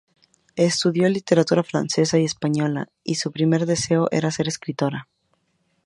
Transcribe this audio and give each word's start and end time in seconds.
Estudió 0.55 1.07
literatura 1.07 1.61
francesa 1.61 2.17
y 2.17 2.25
española 2.25 2.89
y 3.03 3.13
su 3.13 3.31
primer 3.31 3.67
deseo 3.67 4.07
era 4.09 4.31
ser 4.31 4.47
escritora. 4.47 5.07